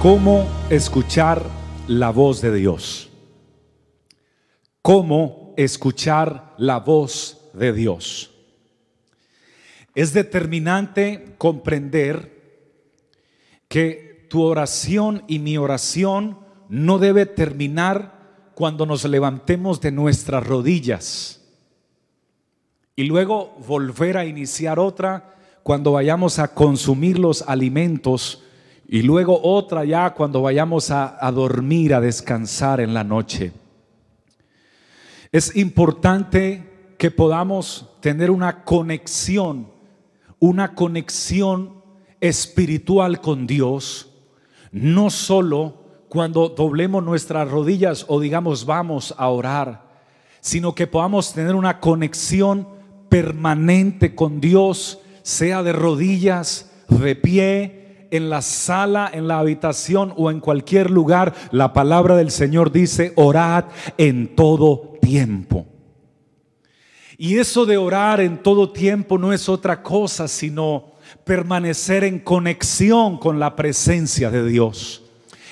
[0.00, 1.44] ¿Cómo escuchar
[1.86, 3.10] la voz de Dios?
[4.80, 8.30] ¿Cómo escuchar la voz de Dios?
[9.94, 12.32] Es determinante comprender
[13.68, 16.38] que tu oración y mi oración
[16.70, 21.42] no debe terminar cuando nos levantemos de nuestras rodillas
[22.96, 28.44] y luego volver a iniciar otra cuando vayamos a consumir los alimentos
[28.92, 33.52] y luego otra ya cuando vayamos a, dormir, a descansar en la noche.
[35.30, 39.68] Es importante que podamos tener una conexión,
[40.40, 41.84] una conexión
[42.18, 44.10] espiritual con Dios,
[44.72, 45.76] no solo
[46.08, 49.88] cuando doblemos nuestras rodillas o digamos vamos a orar,
[50.40, 52.66] sino que podamos tener una conexión
[53.08, 57.79] permanente con Dios, sea de rodillas, de pie,
[58.10, 61.34] en la sala, en la habitación o en cualquier lugar.
[61.50, 63.66] La palabra del Señor dice, orad
[63.98, 65.66] en todo tiempo.
[67.18, 70.92] Y eso de orar en todo tiempo no es otra cosa sino
[71.24, 75.02] permanecer en conexión con la presencia de Dios.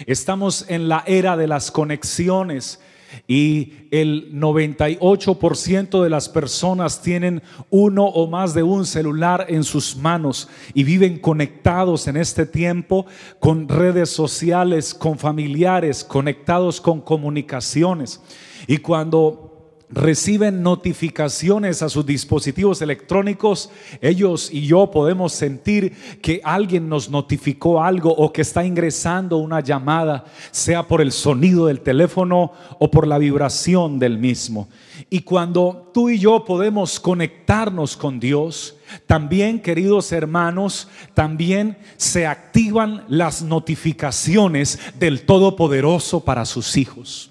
[0.06, 2.80] Estamos en la era de las conexiones
[3.26, 9.96] y el 98% de las personas tienen uno o más de un celular en sus
[9.96, 13.06] manos y viven conectados en este tiempo
[13.38, 18.20] con redes sociales, con familiares, conectados con comunicaciones.
[18.66, 19.47] Y cuando
[19.90, 27.82] reciben notificaciones a sus dispositivos electrónicos, ellos y yo podemos sentir que alguien nos notificó
[27.82, 33.06] algo o que está ingresando una llamada, sea por el sonido del teléfono o por
[33.06, 34.68] la vibración del mismo.
[35.10, 43.04] Y cuando tú y yo podemos conectarnos con Dios, también, queridos hermanos, también se activan
[43.08, 47.30] las notificaciones del Todopoderoso para sus hijos.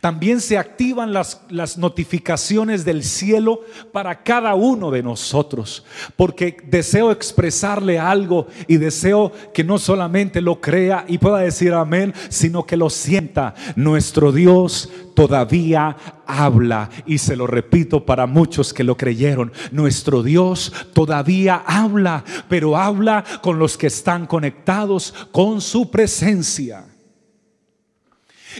[0.00, 3.60] También se activan las, las, notificaciones del cielo
[3.92, 5.84] para cada uno de nosotros,
[6.16, 12.14] porque deseo expresarle algo y deseo que no solamente lo crea y pueda decir amén,
[12.28, 13.54] sino que lo sienta.
[13.76, 15.96] Nuestro Dios todavía
[16.26, 19.52] habla y se lo repito para muchos que lo creyeron.
[19.70, 26.84] Nuestro Dios todavía habla, pero habla con los que están conectados con su presencia.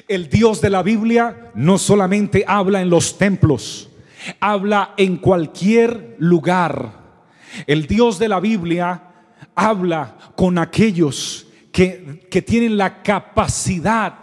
[0.09, 3.91] El Dios de la Biblia no solamente habla en los templos,
[4.41, 7.05] habla en cualquier lugar.
[7.67, 9.03] El Dios de la Biblia
[9.55, 14.15] habla con aquellos que, que tienen la capacidad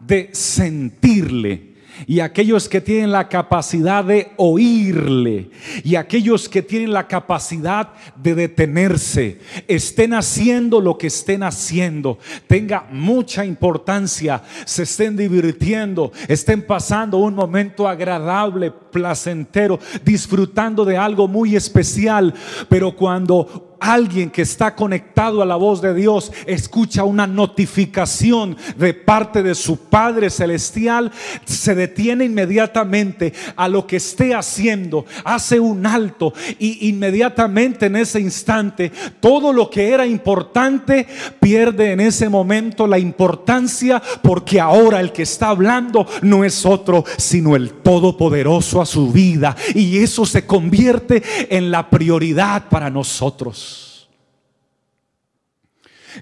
[0.00, 1.73] de sentirle
[2.06, 5.50] y aquellos que tienen la capacidad de oírle
[5.82, 12.86] y aquellos que tienen la capacidad de detenerse, estén haciendo lo que estén haciendo, tenga
[12.90, 21.56] mucha importancia, se estén divirtiendo, estén pasando un momento agradable, placentero, disfrutando de algo muy
[21.56, 22.32] especial,
[22.68, 28.94] pero cuando alguien que está conectado a la voz de Dios escucha una notificación de
[28.94, 31.12] parte de su Padre Celestial,
[31.44, 38.20] se detiene inmediatamente a lo que esté haciendo, hace un alto y inmediatamente en ese
[38.20, 38.90] instante
[39.20, 41.06] todo lo que era importante
[41.38, 47.04] pierde en ese momento la importancia porque ahora el que está hablando no es otro
[47.18, 53.73] sino el Todopoderoso a su vida y eso se convierte en la prioridad para nosotros.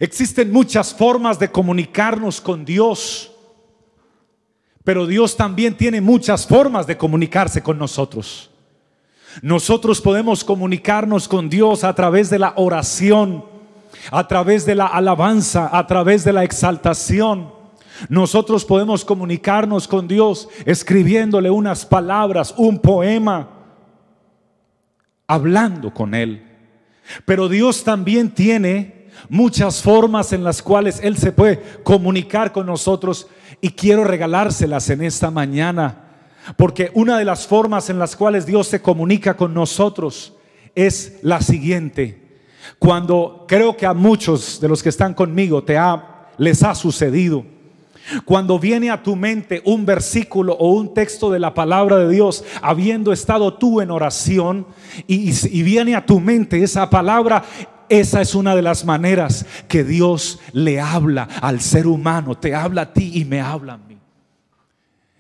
[0.01, 3.33] Existen muchas formas de comunicarnos con Dios,
[4.85, 8.51] pero Dios también tiene muchas formas de comunicarse con nosotros.
[9.41, 13.45] Nosotros podemos comunicarnos con Dios a través de la oración,
[14.11, 17.53] a través de la alabanza, a través de la exaltación.
[18.09, 23.49] Nosotros podemos comunicarnos con Dios escribiéndole unas palabras, un poema,
[25.27, 26.49] hablando con Él.
[27.25, 33.27] Pero Dios también tiene muchas formas en las cuales Él se puede comunicar con nosotros
[33.61, 35.99] y quiero regalárselas en esta mañana.
[36.57, 40.35] Porque una de las formas en las cuales Dios se comunica con nosotros
[40.75, 42.21] es la siguiente.
[42.79, 47.45] Cuando creo que a muchos de los que están conmigo te ha, les ha sucedido.
[48.25, 52.45] Cuando viene a tu mente un versículo o un texto de la palabra de Dios,
[52.61, 54.67] habiendo estado tú en oración,
[55.07, 57.45] y, y, viene a tu mente esa palabra,
[58.01, 62.83] esa es una de las maneras que Dios le habla al ser humano, te habla
[62.83, 63.99] a ti y me habla a mí.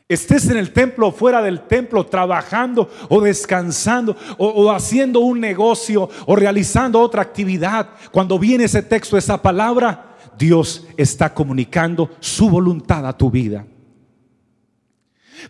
[0.08, 5.38] Estés en el templo o fuera del templo, trabajando o descansando o, o, haciendo un
[5.38, 7.90] negocio o realizando otra actividad.
[8.10, 13.66] Cuando viene ese texto, esa palabra, Dios está comunicando su voluntad a tu vida.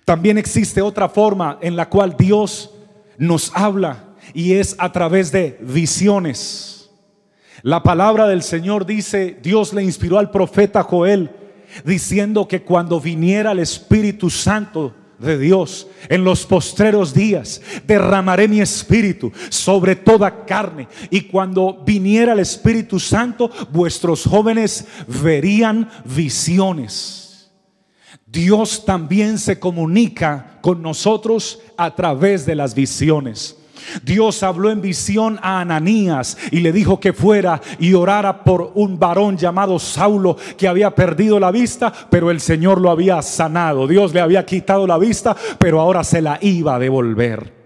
[0.04, 2.70] También existe otra forma en la cual Dios
[3.16, 6.81] nos habla y es a través de visiones.
[7.62, 11.30] La palabra del Señor dice, Dios le inspiró al profeta Joel
[11.84, 18.60] diciendo que cuando viniera el Espíritu Santo de Dios en los postreros días, derramaré mi
[18.60, 20.88] espíritu sobre toda carne.
[21.10, 27.52] Y cuando viniera el Espíritu Santo, vuestros jóvenes verían visiones.
[28.26, 33.61] Dios también se comunica con nosotros a través de las visiones.
[34.02, 38.98] Dios habló en visión a Ananías y le dijo que fuera y orara por un
[38.98, 43.86] varón llamado Saulo que había perdido la vista, pero el Señor lo había sanado.
[43.86, 47.62] Dios le había quitado la vista, pero ahora se la iba a devolver.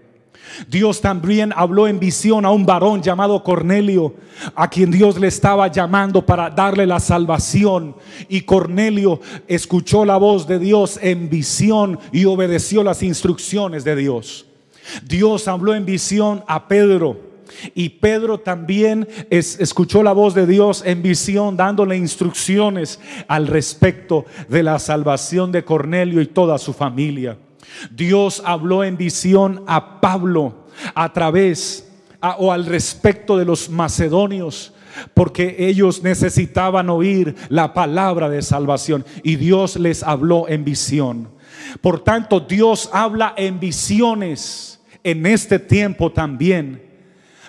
[0.67, 4.15] Dios también habló en visión a un varón llamado Cornelio,
[4.55, 7.95] a quien Dios le estaba llamando para darle la salvación.
[8.27, 14.46] Y Cornelio escuchó la voz de Dios en visión y obedeció las instrucciones de Dios.
[15.03, 17.27] Dios habló en visión a Pedro.
[17.73, 24.63] Y Pedro también escuchó la voz de Dios en visión, dándole instrucciones al respecto de
[24.63, 27.37] la salvación de Cornelio y toda su familia.
[27.91, 31.89] Dios habló en visión a Pablo a través
[32.37, 34.73] o al respecto de los macedonios
[35.13, 41.29] porque ellos necesitaban oír la palabra de salvación y Dios les habló en visión.
[41.81, 46.81] Por tanto, Dios habla en visiones en este tiempo también.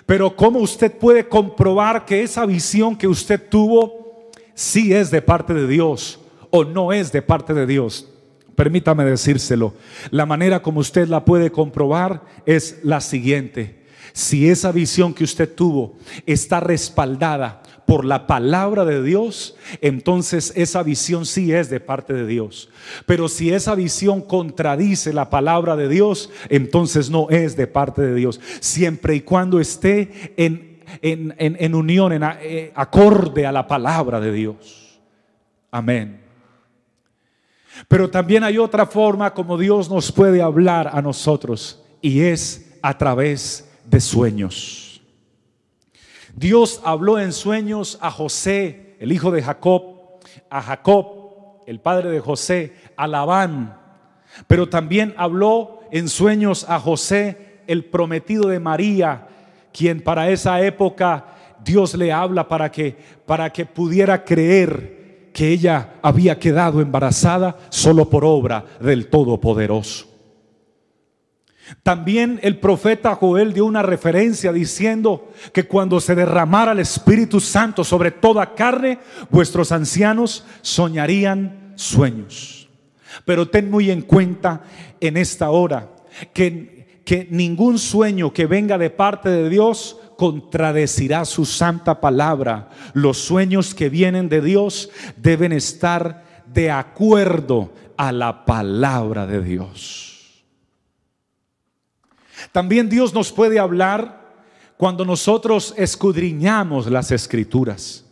[0.05, 5.53] Pero ¿cómo usted puede comprobar que esa visión que usted tuvo sí es de parte
[5.53, 6.19] de Dios
[6.49, 8.07] o no es de parte de Dios?
[8.55, 9.73] Permítame decírselo.
[10.11, 13.85] La manera como usted la puede comprobar es la siguiente.
[14.11, 15.95] Si esa visión que usted tuvo
[16.25, 22.27] está respaldada por la palabra de Dios, entonces esa visión sí es de parte de
[22.27, 22.69] Dios.
[23.07, 28.13] Pero si esa visión contradice la palabra de Dios, entonces no es de parte de
[28.13, 28.39] Dios.
[28.59, 35.01] Siempre y cuando esté en, en, unión, en eh, acorde a la palabra de Dios.
[35.71, 36.21] Amén.
[37.87, 42.95] Pero también hay otra forma como Dios nos puede hablar a nosotros y es a
[42.95, 44.88] través de sueños.
[46.35, 49.83] Dios habló en sueños a José, el hijo de Jacob,
[50.49, 53.77] a Jacob, el padre de José, a Labán,
[54.47, 59.27] pero también habló en sueños a José, el prometido de María,
[59.71, 61.25] quien para esa época
[61.63, 62.95] Dios le habla para que
[63.25, 70.08] para que pudiera creer que ella había quedado embarazada solo por obra del Todopoderoso.
[71.83, 77.83] También el profeta Joel dio una referencia diciendo que cuando se derramara el Espíritu Santo
[77.83, 78.99] sobre toda carne,
[79.29, 82.69] vuestros ancianos soñarían sueños.
[83.25, 84.61] Pero ten muy en cuenta
[84.99, 85.89] en esta hora
[86.33, 92.69] que, que ningún sueño que venga de parte de Dios contradecirá su santa palabra.
[92.93, 100.18] Los sueños que vienen de Dios deben estar de acuerdo a la palabra de Dios.
[102.51, 104.19] También Dios nos puede hablar
[104.77, 108.05] cuando nosotros escudriñamos las escrituras.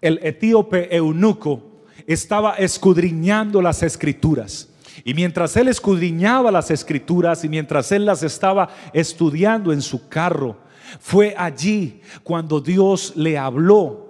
[0.00, 4.68] El etíope eunuco estaba escudriñando las escrituras.
[5.04, 10.56] Y mientras él escudriñaba las escrituras y mientras él las estaba estudiando en su carro,
[11.00, 14.05] fue allí cuando Dios le habló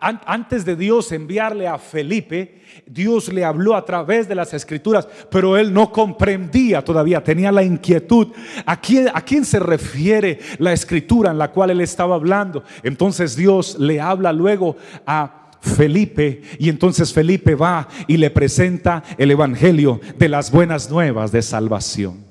[0.00, 5.56] antes de Dios enviarle a Felipe, Dios le habló a través de las escrituras, pero
[5.56, 8.28] él no comprendía todavía, tenía la inquietud.
[8.64, 12.62] ¿A quién, ¿A quién se refiere la escritura en la cual él estaba hablando?
[12.82, 19.32] Entonces Dios le habla luego a Felipe y entonces Felipe va y le presenta el
[19.32, 22.24] Evangelio de las buenas nuevas de salvación.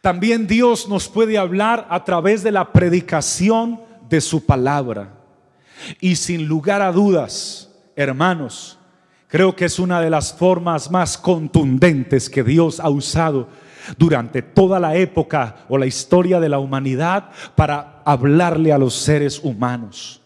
[0.00, 3.80] También Dios nos puede hablar a través de la predicación
[4.12, 5.14] de su palabra.
[5.98, 8.78] Y sin lugar a dudas, hermanos,
[9.26, 13.48] creo que es una de las formas más contundentes que Dios ha usado
[13.96, 19.40] durante toda la época o la historia de la humanidad para hablarle a los seres
[19.42, 20.20] humanos.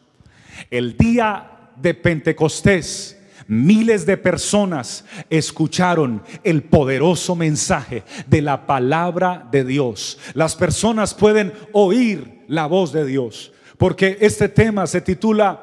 [0.69, 3.16] El día de Pentecostés,
[3.47, 10.19] miles de personas escucharon el poderoso mensaje de la palabra de Dios.
[10.35, 15.62] Las personas pueden oír la voz de Dios, porque este tema se titula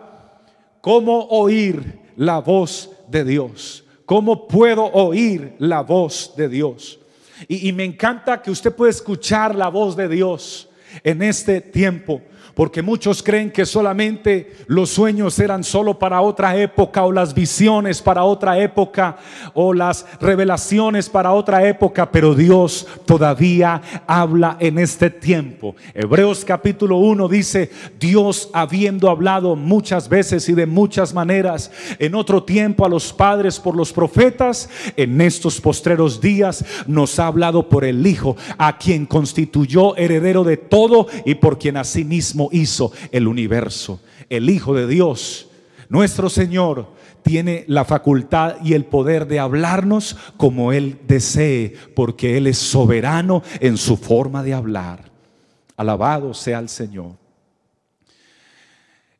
[0.81, 3.85] ¿Cómo oír la voz de Dios?
[4.05, 6.99] ¿Cómo puedo oír la voz de Dios?
[7.47, 10.69] Y, me encanta que usted puede escuchar la voz de Dios
[11.03, 12.21] en este tiempo
[12.53, 18.01] porque muchos creen que solamente los sueños eran solo para otra época o las visiones
[18.01, 19.17] para otra época
[19.53, 25.75] o las revelaciones para otra época, pero Dios todavía habla en este tiempo.
[25.95, 32.43] Hebreos capítulo 1 dice, Dios habiendo hablado muchas veces y de muchas maneras en otro
[32.43, 37.83] tiempo a los padres por los profetas, en estos postreros días nos ha hablado por
[37.83, 40.82] el Hijo, a quien constituyó heredero de todo
[41.25, 44.01] y por quien asimismo hizo el universo.
[44.29, 45.49] El Hijo de Dios,
[45.89, 46.87] nuestro Señor,
[47.23, 53.43] tiene la facultad y el poder de hablarnos como Él desee, porque Él es soberano
[53.59, 55.11] en su forma de hablar.
[55.75, 57.13] Alabado sea el Señor.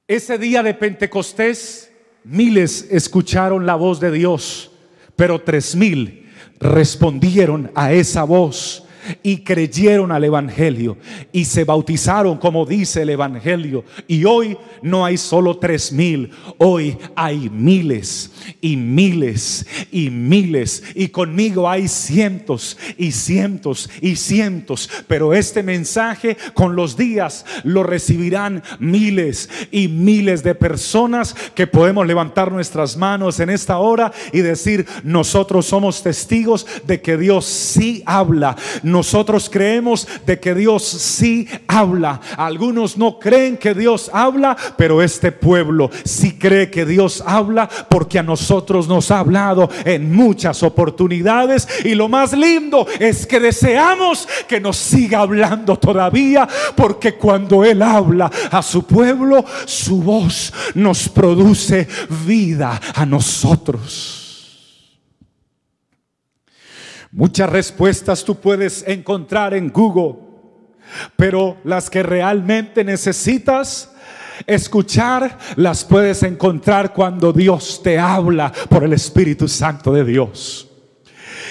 [0.08, 1.92] Ese día de Pentecostés,
[2.24, 4.72] miles escucharon la voz de Dios,
[5.16, 6.30] pero tres mil
[6.60, 8.83] respondieron a esa voz
[9.22, 10.98] y creyeron al Evangelio
[11.32, 13.84] y se bautizaron como dice el Evangelio.
[14.08, 18.32] Y hoy no hay solo tres mil, hoy hay miles
[18.62, 20.84] y miles y miles.
[20.96, 24.90] Y conmigo hay cientos y cientos y cientos.
[25.08, 32.06] Pero este mensaje con los días lo recibirán miles y miles de personas que podemos
[32.08, 38.04] levantar nuestras manos en esta hora y decir, nosotros somos testigos de que Dios sí
[38.06, 38.56] habla
[38.94, 42.22] nosotros creemos de que Dios sí habla.
[42.38, 48.20] Algunos no creen que Dios habla, pero este pueblo sí cree que Dios habla porque
[48.20, 51.68] a nosotros nos ha hablado en muchas oportunidades.
[51.84, 57.82] Y lo más lindo es que deseamos que nos siga hablando todavía, porque cuando Él
[57.82, 61.88] habla a su pueblo, su voz nos produce
[62.26, 64.23] vida a nosotros.
[67.16, 70.16] Muchas respuestas tú puedes encontrar en Google,
[71.16, 73.92] pero las que realmente necesitas
[74.48, 80.72] escuchar las puedes encontrar cuando Dios te habla por el Espíritu Santo de Dios.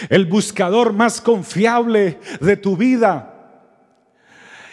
[0.09, 3.32] El buscador más confiable de tu vida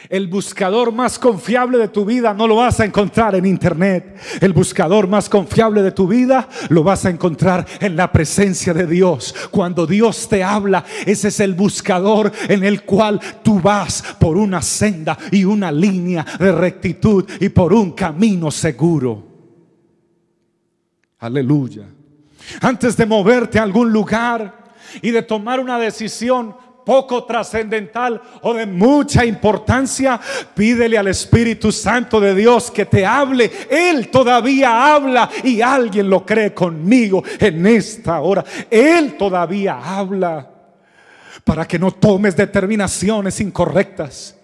[0.10, 4.18] el buscador más confiable de tu vida no lo vas a encontrar en internet.
[4.42, 8.88] El buscador más confiable de tu vida lo vas a encontrar en la presencia de
[8.88, 9.36] Dios.
[9.52, 14.64] Cuando Dios te habla, ese es el buscador en el cual tú vas por una
[14.64, 19.24] senda y una línea de rectitud y por un camino seguro.
[21.20, 21.86] Aleluya.
[22.62, 24.72] Antes de moverte a algún lugar
[25.04, 26.56] y de tomar una decisión,
[26.90, 30.20] poco trascendental o de mucha importancia,
[30.56, 33.52] pídele al Espíritu Santo de Dios que te hable.
[33.70, 38.44] Él todavía habla y alguien lo cree conmigo en esta hora.
[38.72, 40.50] Él todavía habla
[41.44, 44.39] para que no tomes determinaciones incorrectas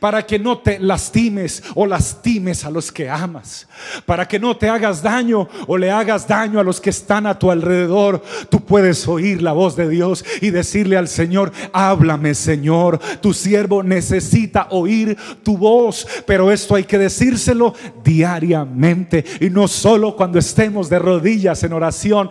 [0.00, 3.68] para que no te lastimes o lastimes a los que amas,
[4.06, 7.38] para que no te hagas daño o le hagas daño a los que están a
[7.38, 8.22] tu alrededor.
[8.50, 13.82] Tú puedes oír la voz de Dios y decirle al Señor, háblame Señor, tu siervo
[13.82, 20.88] necesita oír tu voz, pero esto hay que decírselo diariamente y no solo cuando estemos
[20.88, 22.30] de rodillas en oración,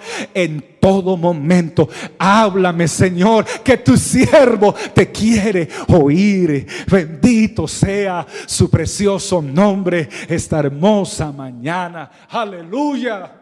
[0.80, 1.90] todo momento.
[2.18, 6.68] Háblame, Señor, que tu siervo te quiere oír.
[6.90, 12.10] Bendito sea su precioso nombre esta hermosa mañana.
[12.30, 13.34] Aleluya.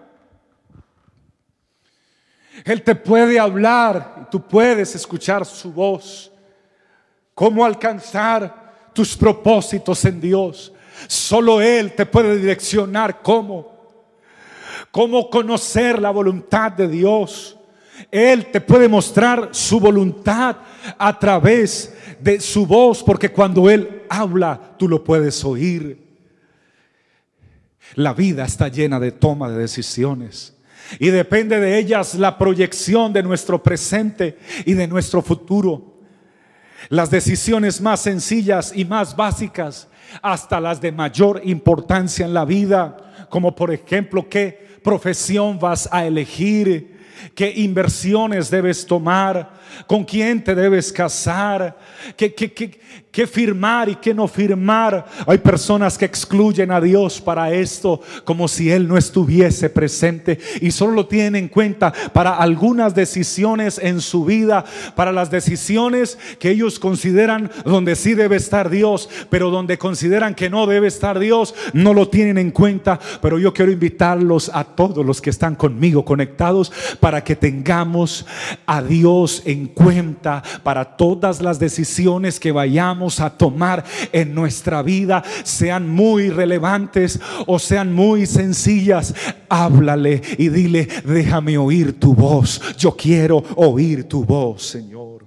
[2.63, 6.31] Él te puede hablar y tú puedes escuchar su voz.
[7.33, 10.71] ¿Cómo alcanzar tus propósitos en Dios?
[11.07, 13.74] Solo Él te puede direccionar cómo
[14.95, 17.57] cómo conocer la voluntad de Dios.
[18.09, 20.55] Él te puede mostrar su voluntad
[20.97, 26.01] a través de su voz, porque cuando Él habla, tú lo puedes oír.
[27.95, 30.55] La vida está llena de toma de decisiones
[30.97, 35.97] y depende de ellas la proyección de nuestro presente y de nuestro futuro.
[36.87, 39.89] Las decisiones más sencillas y más básicas
[40.21, 46.05] hasta las de mayor importancia en la vida, como por ejemplo qué profesión vas a
[46.05, 46.95] elegir,
[47.33, 49.51] qué inversiones debes tomar,
[49.87, 51.75] con quién te debes casar,
[52.15, 52.79] qué, qué, qué,
[53.15, 55.05] qué firmar y qué no firmar.
[55.25, 60.71] Hay personas que excluyen a Dios para esto como si Él no estuviese presente y
[60.71, 64.65] solo lo tienen en cuenta para algunas decisiones en su vida,
[64.97, 70.49] para las decisiones que ellos consideran donde sí debe estar Dios, pero donde consideran que
[70.49, 72.99] no debe estar Dios, no lo tienen en cuenta.
[73.21, 76.69] Pero yo quiero invitarlos a todos los que están conmigo conectados
[76.99, 78.25] para que tengamos
[78.65, 82.51] a Dios en cuenta para todas las decisiones que
[83.19, 89.13] a tomar en nuestra vida, sean muy relevantes o sean muy sencillas.
[89.49, 92.61] Háblale y dile, déjame oír tu voz.
[92.77, 95.25] Yo quiero oír tu voz, Señor.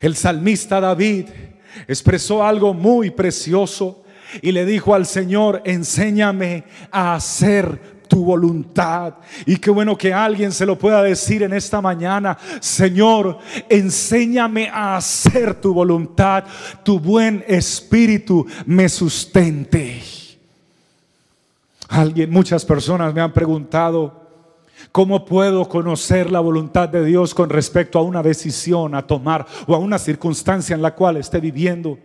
[0.00, 1.26] El salmista David
[1.86, 4.02] expresó algo muy precioso
[4.40, 9.14] y le dijo al Señor, enséñame a hacer tu voluntad.
[9.46, 13.38] Y qué bueno que alguien se lo pueda decir en esta mañana, Señor,
[13.70, 16.44] enséñame a hacer tu voluntad,
[16.82, 20.02] tu buen espíritu me sustente.
[21.88, 24.20] Alguien, muchas personas me han preguntado,
[24.90, 29.74] ¿Cómo puedo conocer la voluntad de Dios con respecto a una decisión a tomar o
[29.74, 31.98] a una circunstancia en la cual esté viviendo?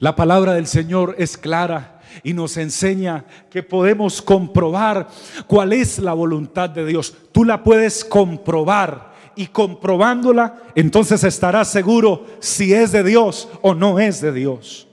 [0.00, 5.08] La palabra del Señor es clara y nos enseña que podemos comprobar
[5.46, 7.14] cuál es la voluntad de Dios.
[7.32, 13.98] Tú la puedes comprobar y comprobándola, entonces estarás seguro si es de Dios o no
[13.98, 14.88] es de Dios.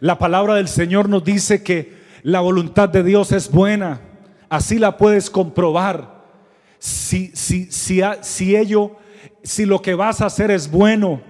[0.00, 4.00] La palabra del Señor nos dice que la voluntad de Dios es buena.
[4.48, 6.18] Así la puedes comprobar.
[6.78, 8.96] Si, si, si, si ello,
[9.42, 11.20] si lo que vas a hacer es bueno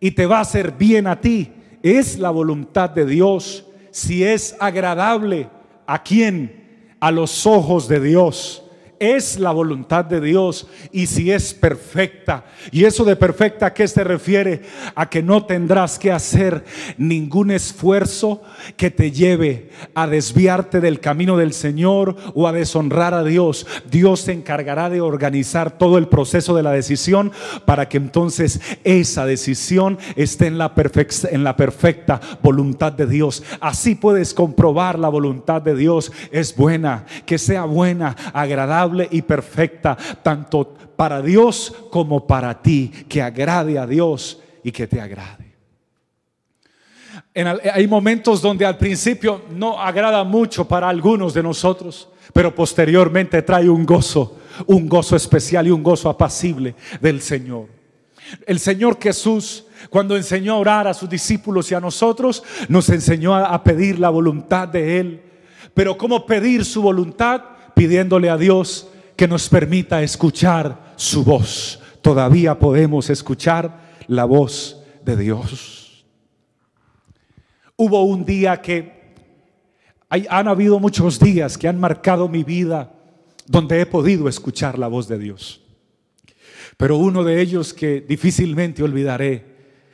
[0.00, 4.54] y te va a hacer bien a ti, es la voluntad de Dios si es
[4.60, 5.48] agradable
[5.86, 8.62] a quién, a los ojos de Dios
[8.98, 12.44] es la voluntad de Dios y si es perfecta.
[12.70, 14.62] Y eso de perfecta, ¿a qué se refiere?
[14.94, 16.64] A que no tendrás que hacer
[16.96, 18.42] ningún esfuerzo
[18.76, 23.66] que te lleve a desviarte del camino del Señor o a deshonrar a Dios.
[23.90, 27.32] Dios se encargará de organizar todo el proceso de la decisión
[27.64, 33.42] para que entonces esa decisión esté en la, perfecta, en la perfecta voluntad de Dios.
[33.60, 39.96] Así puedes comprobar la voluntad de Dios es buena, que sea buena, agradable y perfecta,
[40.22, 45.46] tanto para Dios como para ti, que agrade a Dios y que te agrade.
[47.72, 53.68] hay momentos donde al principio no agrada mucho para algunos de nosotros, pero posteriormente trae
[53.68, 57.68] un gozo, un gozo especial y un gozo apacible del Señor.
[58.46, 63.34] El Señor Jesús, cuando enseñó a orar a sus discípulos y a nosotros, nos enseñó
[63.34, 65.22] a pedir la voluntad de Él.
[65.74, 67.42] Pero ¿cómo pedir su voluntad?
[67.76, 71.78] Pidiéndole a Dios que nos permita escuchar su voz.
[72.00, 76.06] Todavía podemos escuchar la voz de Dios.
[77.76, 79.12] Hubo un día que
[80.08, 82.94] hay, han habido muchos días que han marcado mi vida
[83.46, 85.60] donde he podido escuchar la voz de Dios.
[86.78, 89.44] Pero uno de ellos que difícilmente olvidaré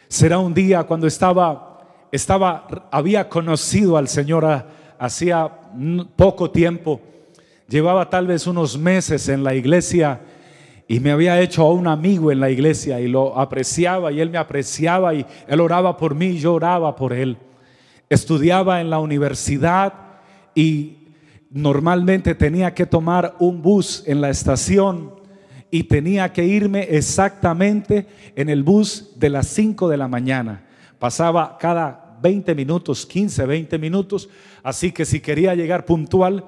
[0.07, 4.67] será un día cuando estaba, estaba había conocido al Señor
[5.01, 5.51] hacía
[6.15, 7.01] poco tiempo
[7.69, 10.21] Llevaba tal vez unos meses en la iglesia
[10.89, 14.39] y me había hecho un amigo en la iglesia y lo apreciaba y él me
[14.39, 17.39] apreciaba y él oraba por mí y yo oraba por él.
[18.11, 19.95] Estudiaba en la universidad
[20.55, 20.99] y
[21.51, 25.15] normalmente tenía que tomar un bus en la estación
[25.71, 30.67] y tenía que irme exactamente en el bus de las 5 de la mañana.
[30.99, 34.29] Pasaba cada 20 minutos, 15, 20 minutos,
[34.63, 36.45] así que si quería llegar puntual,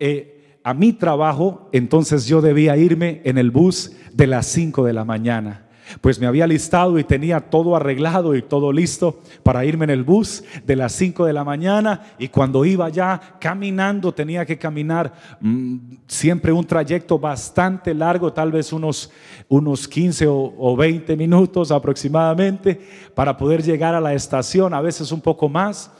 [0.00, 0.33] eh,
[0.64, 5.04] a mi trabajo, entonces yo debía irme en el bus de las 5 de la
[5.04, 5.60] mañana.
[6.00, 10.02] Pues me había listado y tenía todo arreglado y todo listo para irme en el
[10.02, 15.12] bus de las 5 de la mañana y cuando iba ya caminando tenía que caminar
[15.40, 19.12] mm, siempre un trayecto bastante largo, tal vez unos,
[19.48, 22.80] unos 15 o, o 20 minutos aproximadamente
[23.14, 25.90] para poder llegar a la estación, a veces un poco más.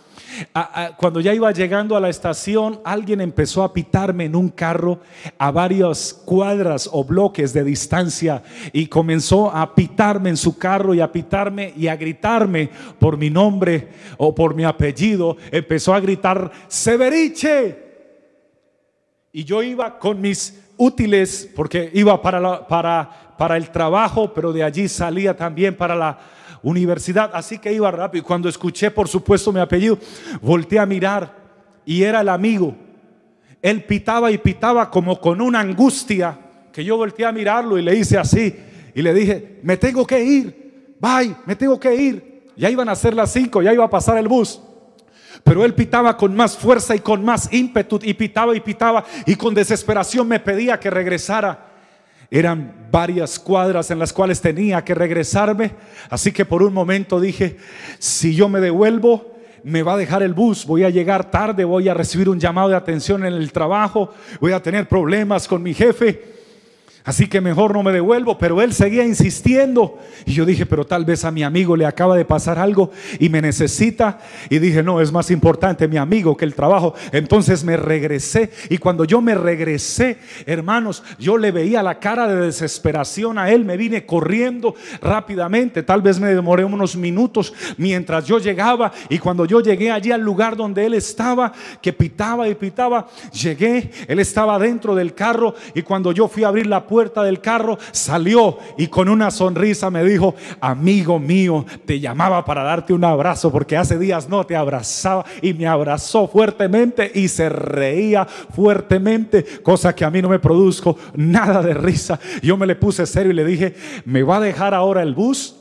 [0.96, 5.00] Cuando ya iba llegando a la estación, alguien empezó a pitarme en un carro
[5.38, 11.00] a varias cuadras o bloques de distancia y comenzó a pitarme en su carro y
[11.00, 15.37] a pitarme y a gritarme por mi nombre o por mi apellido.
[15.50, 17.83] Empezó a gritar, Severiche.
[19.33, 24.62] Y yo iba con mis útiles porque iba para, para, para el trabajo, pero de
[24.62, 26.18] allí salía también para la
[26.64, 28.24] universidad, así que iba rápido.
[28.24, 29.98] Cuando escuché, por supuesto, mi apellido,
[30.40, 31.37] volteé a mirar
[31.85, 32.74] y era el amigo,
[33.62, 36.38] él pitaba y pitaba como con una angustia
[36.72, 38.55] que yo volteé a mirarlo y le hice así
[38.94, 42.44] y le dije, me tengo que ir, bye, me tengo que ir.
[42.57, 44.61] Ya iban a ser las cinco, ya iba a pasar el bus.
[45.42, 49.35] Pero él pitaba con más fuerza y con más ímpetu y pitaba y pitaba y
[49.35, 51.73] con desesperación me pedía que regresara.
[52.34, 55.70] Eran varias cuadras en las cuales tenía que regresarme.
[56.10, 57.58] Así que por un momento dije,
[58.00, 61.88] si yo me devuelvo, me va a dejar el bus, voy a llegar tarde, voy
[61.88, 65.74] a recibir un llamado de atención en el trabajo, voy a tener problemas con mi
[65.74, 66.33] jefe.
[67.04, 69.98] Así que mejor no me devuelvo, pero él seguía insistiendo.
[70.24, 73.28] Y yo dije, pero tal vez a mi amigo le acaba de pasar algo y
[73.28, 74.20] me necesita.
[74.48, 76.94] Y dije, no, es más importante mi amigo que el trabajo.
[77.12, 78.50] Entonces me regresé.
[78.70, 83.66] Y cuando yo me regresé, hermanos, yo le veía la cara de desesperación a él.
[83.66, 85.82] Me vine corriendo rápidamente.
[85.82, 88.92] Tal vez me demoré unos minutos mientras yo llegaba.
[89.10, 93.90] Y cuando yo llegué allí al lugar donde él estaba, que pitaba y pitaba, llegué.
[94.08, 95.54] Él estaba dentro del carro.
[95.74, 99.33] Y cuando yo fui a abrir la puerta, puerta del carro, salió y con una
[99.33, 104.46] sonrisa me dijo, amigo mío, te llamaba para darte un abrazo porque hace días no
[104.46, 110.28] te abrazaba y me abrazó fuertemente y se reía fuertemente, cosa que a mí no
[110.28, 112.20] me produzco nada de risa.
[112.40, 115.57] Yo me le puse serio y le dije, ¿me va a dejar ahora el bus?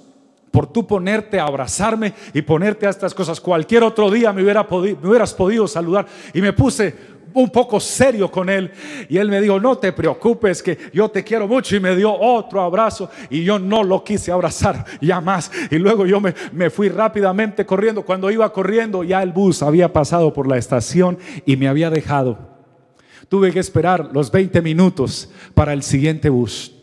[0.52, 3.42] por tú ponerte a abrazarme y ponerte a estas cosas.
[3.42, 6.06] Cualquier otro día me, hubiera me hubieras podido saludar.
[6.32, 6.96] Y me puse
[7.34, 8.72] un poco serio con él.
[9.10, 11.76] Y él me dijo, no te preocupes, que yo te quiero mucho.
[11.76, 15.52] Y me dio otro abrazo y yo no lo quise abrazar ya más.
[15.72, 18.04] Y luego yo me, me fui rápidamente corriendo.
[18.04, 22.54] Cuando iba corriendo, ya el bus había pasado por la estación y me había dejado.
[23.30, 26.74] Tuve que esperar los 20 minutos para el siguiente bus.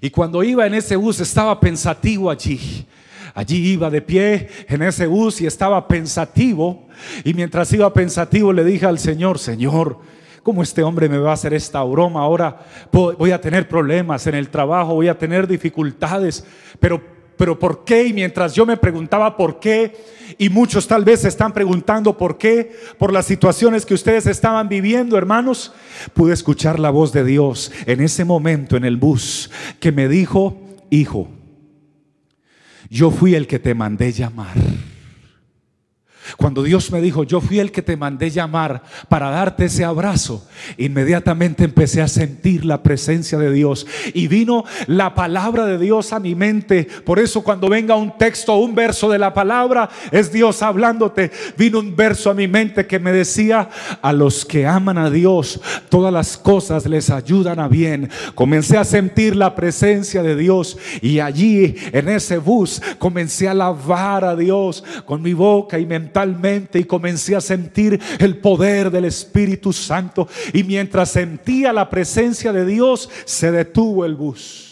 [0.00, 2.86] Y cuando iba en ese bus estaba pensativo allí.
[3.34, 6.88] Allí iba de pie en ese bus y estaba pensativo.
[7.24, 9.98] Y mientras iba pensativo le dije al Señor, Señor,
[10.42, 12.20] ¿cómo este hombre me va a hacer esta broma?
[12.20, 12.60] Ahora
[12.92, 16.44] voy a tener problemas en el trabajo, voy a tener dificultades.
[16.78, 17.02] Pero,
[17.36, 18.06] pero ¿por qué?
[18.06, 19.94] Y mientras yo me preguntaba por qué,
[20.38, 24.68] y muchos tal vez se están preguntando por qué, por las situaciones que ustedes estaban
[24.68, 25.72] viviendo, hermanos,
[26.14, 30.56] pude escuchar la voz de Dios en ese momento en el bus que me dijo,
[30.90, 31.28] hijo,
[32.90, 34.56] yo fui el que te mandé llamar.
[36.36, 40.46] Cuando Dios me dijo, yo fui el que te mandé llamar para darte ese abrazo,
[40.76, 46.20] inmediatamente empecé a sentir la presencia de Dios y vino la palabra de Dios a
[46.20, 46.86] mi mente.
[47.04, 51.30] Por eso cuando venga un texto un verso de la palabra, es Dios hablándote.
[51.56, 53.68] Vino un verso a mi mente que me decía,
[54.02, 58.10] a los que aman a Dios, todas las cosas les ayudan a bien.
[58.34, 64.24] Comencé a sentir la presencia de Dios y allí en ese bus comencé a alabar
[64.24, 66.19] a Dios con mi boca y mental
[66.74, 70.28] y comencé a sentir el poder del Espíritu Santo.
[70.52, 74.70] Y mientras sentía la presencia de Dios, se detuvo el bus.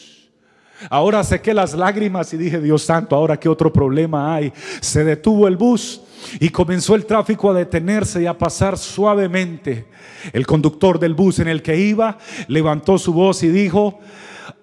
[0.91, 4.53] Ahora sequé las lágrimas y dije, Dios santo, ahora qué otro problema hay.
[4.81, 6.01] Se detuvo el bus
[6.39, 9.87] y comenzó el tráfico a detenerse y a pasar suavemente.
[10.33, 13.99] El conductor del bus en el que iba levantó su voz y dijo,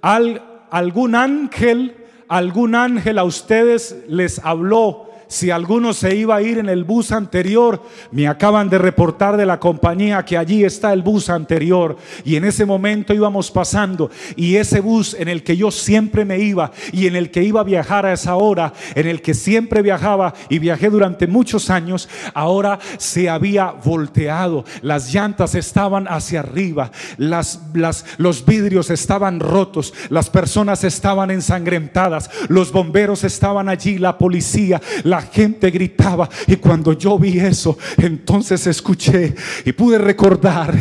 [0.02, 1.98] Al, algún ángel,
[2.30, 7.12] algún ángel a ustedes les habló si alguno se iba a ir en el bus
[7.12, 11.98] anterior, me acaban de reportar de la compañía que allí está el bus anterior.
[12.24, 16.40] Y en ese momento íbamos pasando y ese bus en el que yo siempre me
[16.40, 19.82] iba y en el que iba a viajar a esa hora, en el que siempre
[19.82, 24.66] viajaba y viajé durante muchos años, ahora se había volteado.
[24.82, 32.30] Las llantas estaban hacia arriba, las, las, los vidrios estaban rotos, las personas estaban ensangrentadas,
[32.48, 36.30] los bomberos estaban allí, la policía, la la gente gritaba.
[36.46, 40.74] Y cuando yo vi eso, entonces escuché y pude recordar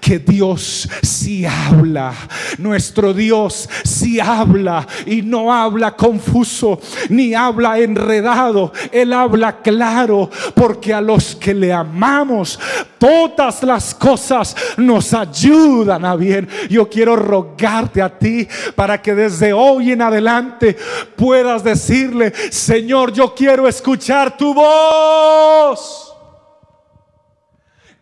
[0.00, 2.12] que Dios sí habla.
[2.58, 8.72] Nuestro Dios sí habla y no habla confuso ni habla enredado.
[8.92, 12.58] Él habla claro porque a los que le amamos,
[12.98, 16.48] todas las cosas nos ayudan a bien.
[16.68, 20.76] Yo quiero rogarte a ti para que desde hoy en adelante
[21.16, 26.14] puedas decirle, Señor, yo quiero escuchar tu voz.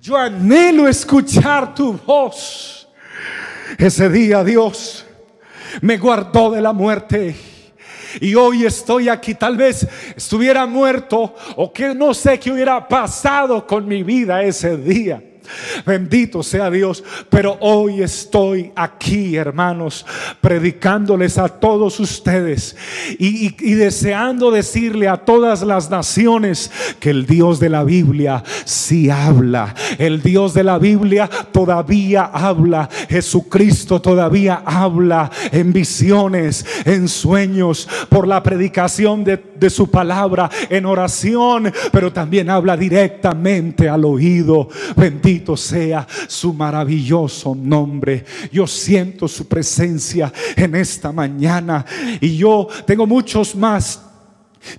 [0.01, 2.89] Yo anhelo escuchar tu voz.
[3.79, 5.05] Ese día Dios
[5.81, 7.56] me guardó de la muerte.
[8.21, 13.67] Y hoy estoy aquí, tal vez estuviera muerto o que no sé qué hubiera pasado
[13.67, 15.23] con mi vida ese día.
[15.85, 17.05] Bendito sea Dios.
[17.31, 20.05] Pero hoy estoy aquí, hermanos,
[20.41, 22.77] predicándoles a todos ustedes
[23.19, 29.75] y, deseando decirle a todas las naciones que el Dios de la Biblia sí habla.
[29.99, 32.89] El Dios de la Biblia todavía habla.
[33.09, 40.87] Jesucristo todavía habla en visiones, en sueños, por la predicación de, de su palabra, en
[40.87, 44.69] oración, pero también habla directamente al oído.
[44.97, 48.25] Bendito sea su maravilloso nombre.
[48.53, 51.85] Yo siento su presencia en esta mañana
[52.21, 54.01] y yo tengo muchos más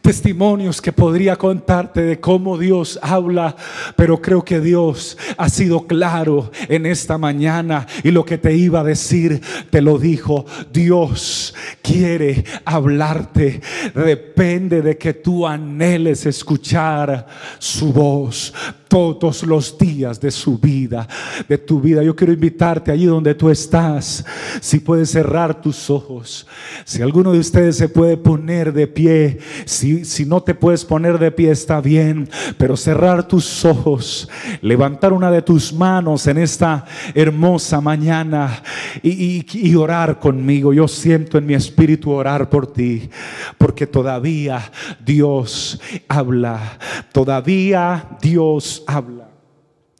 [0.01, 3.55] testimonios que podría contarte de cómo Dios habla,
[3.95, 8.81] pero creo que Dios ha sido claro en esta mañana y lo que te iba
[8.81, 10.45] a decir te lo dijo.
[10.71, 13.61] Dios quiere hablarte.
[13.93, 17.27] Depende de que tú anheles escuchar
[17.59, 18.53] su voz
[18.87, 21.07] todos los días de su vida,
[21.47, 22.03] de tu vida.
[22.03, 24.25] Yo quiero invitarte allí donde tú estás,
[24.61, 26.47] si puedes cerrar tus ojos,
[26.85, 31.19] si alguno de ustedes se puede poner de pie, si, si no te puedes poner
[31.19, 34.29] de pie está bien, pero cerrar tus ojos,
[34.61, 38.61] levantar una de tus manos en esta hermosa mañana
[39.03, 40.73] y, y orar conmigo.
[40.73, 43.09] Yo siento en mi espíritu orar por ti,
[43.57, 44.71] porque todavía
[45.03, 46.77] Dios habla,
[47.11, 49.29] todavía Dios habla.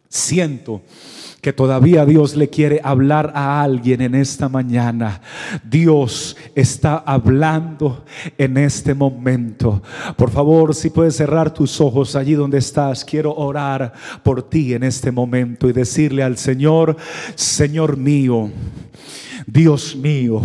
[0.09, 0.81] Siento
[1.41, 5.21] que todavía Dios le quiere hablar a alguien en esta mañana.
[5.63, 8.05] Dios está hablando
[8.37, 9.81] en este momento.
[10.15, 14.83] Por favor, si puedes cerrar tus ojos allí donde estás, quiero orar por ti en
[14.83, 16.95] este momento y decirle al Señor,
[17.35, 18.49] Señor mío,
[19.45, 20.41] Dios mío,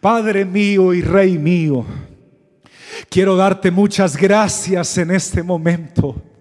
[0.00, 1.84] Padre mío y Rey mío,
[3.08, 6.33] quiero darte muchas gracias en este momento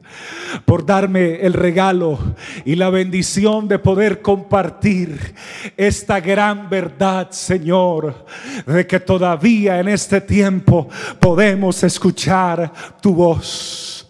[0.65, 2.17] por darme el regalo
[2.65, 5.35] y la bendición de poder compartir
[5.77, 8.25] esta gran verdad, Señor,
[8.65, 10.89] de que todavía en este tiempo
[11.19, 14.02] podemos escuchar tu voz.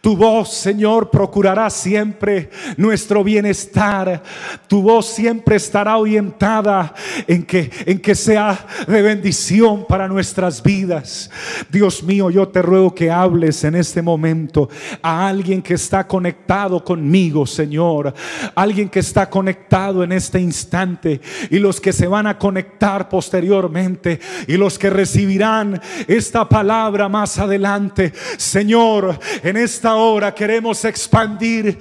[0.00, 4.22] Tu voz, Señor, procurará siempre nuestro bienestar.
[4.66, 6.94] Tu voz siempre estará orientada
[7.26, 11.30] en que, en que sea de bendición para nuestras vidas.
[11.70, 14.70] Dios mío, yo te ruego que hables en este momento
[15.02, 18.14] a alguien que está conectado conmigo, Señor.
[18.54, 24.18] Alguien que está conectado en este instante y los que se van a conectar posteriormente
[24.46, 28.14] y los que recibirán esta palabra más adelante.
[28.38, 31.78] Señor, en esta hora queremos expandir,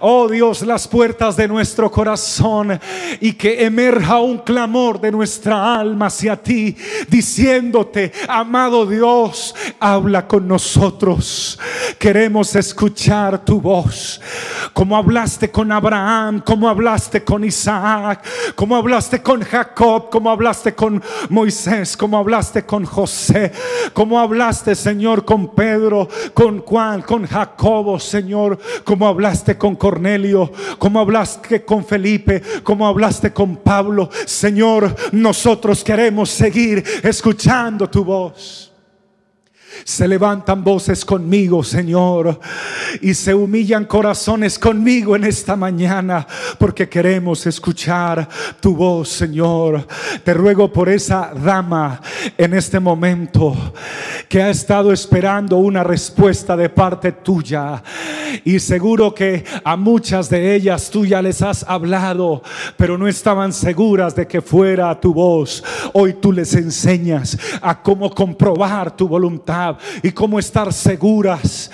[0.00, 2.78] oh Dios, las puertas de nuestro corazón
[3.20, 6.76] y que emerja un clamor de nuestra alma hacia ti,
[7.08, 11.58] diciéndote, amado Dios, habla con nosotros.
[11.98, 14.20] Queremos escuchar tu voz,
[14.72, 21.02] como hablaste con Abraham, como hablaste con Isaac, como hablaste con Jacob, como hablaste con
[21.28, 23.52] Moisés, como hablaste con José,
[23.92, 31.00] como hablaste, Señor, con Pedro, con Juan, con Jacobo, Señor, como hablaste con Cornelio, como
[31.00, 34.08] hablaste con Felipe, como hablaste con Pablo.
[34.26, 38.69] Señor, nosotros queremos seguir escuchando tu voz.
[39.84, 42.40] Se levantan voces conmigo, Señor,
[43.00, 46.26] y se humillan corazones conmigo en esta mañana,
[46.58, 48.28] porque queremos escuchar
[48.60, 49.86] tu voz, Señor.
[50.24, 52.00] Te ruego por esa dama
[52.36, 53.74] en este momento
[54.28, 57.82] que ha estado esperando una respuesta de parte tuya,
[58.44, 62.42] y seguro que a muchas de ellas tú ya les has hablado,
[62.76, 65.62] pero no estaban seguras de que fuera tu voz.
[65.92, 69.59] Hoy tú les enseñas a cómo comprobar tu voluntad
[70.02, 71.69] y cómo estar seguras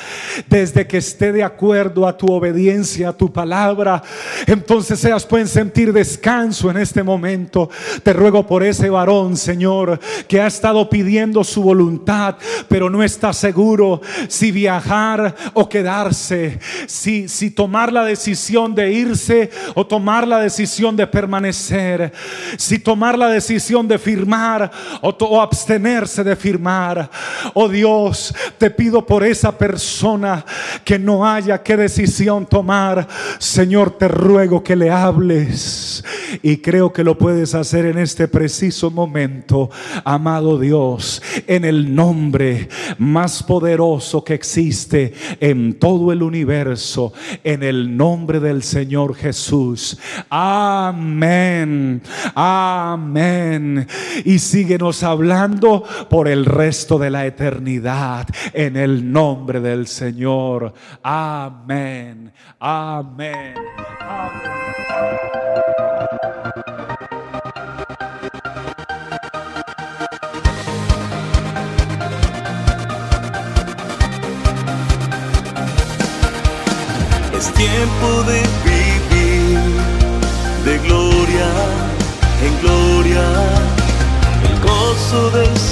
[0.49, 4.03] desde que esté de acuerdo a tu obediencia, a tu palabra.
[4.47, 7.71] Entonces ellas pueden sentir descanso en este momento.
[8.03, 12.37] Te ruego por ese varón, Señor, que ha estado pidiendo su voluntad,
[12.69, 19.51] pero no está seguro si viajar o quedarse, si, si tomar la decisión de irse
[19.75, 22.13] o tomar la decisión de permanecer,
[22.57, 24.71] si tomar la decisión de firmar
[25.01, 27.11] o, o abstenerse de firmar.
[27.55, 30.26] Oh Dios, te pido por esa persona
[30.85, 33.07] que no haya qué decisión tomar.
[33.39, 36.05] Señor, te ruego que le hables.
[36.43, 39.71] Y creo que lo puedes hacer en este preciso momento,
[40.05, 47.13] amado Dios, en el nombre más poderoso que existe en todo el universo,
[47.45, 49.99] en el nombre del Señor Jesús.
[50.29, 52.03] Amén.
[52.35, 53.87] Amén.
[54.25, 60.16] Y síguenos hablando por el resto de la eternidad en el nombre del Señor.
[60.17, 60.73] Señor.
[61.03, 62.33] Amén.
[62.59, 63.55] Amén.
[64.01, 64.57] Amén.
[77.55, 79.59] tiempo de vivir
[80.65, 81.49] de gloria
[82.43, 83.25] en gloria,
[84.43, 85.66] el gozo del Señor.